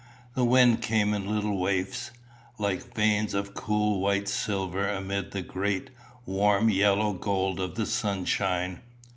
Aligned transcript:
The 0.33 0.43
wind 0.43 0.81
came 0.81 1.13
in 1.13 1.27
little 1.29 1.55
wafts, 1.59 2.09
like 2.57 2.95
veins 2.95 3.35
of 3.35 3.53
cool 3.53 3.99
white 3.99 4.27
silver 4.27 4.89
amid 4.89 5.29
the 5.29 5.43
great, 5.43 5.91
warm, 6.25 6.69
yellow 6.71 7.13
gold 7.13 7.59
of 7.59 7.75
the 7.75 7.85
sunshine. 7.85 8.81